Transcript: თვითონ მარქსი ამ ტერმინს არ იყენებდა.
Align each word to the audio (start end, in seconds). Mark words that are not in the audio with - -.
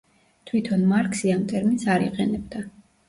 თვითონ 0.51 0.87
მარქსი 0.93 1.33
ამ 1.35 1.43
ტერმინს 1.51 1.85
არ 1.97 2.07
იყენებდა. 2.07 2.65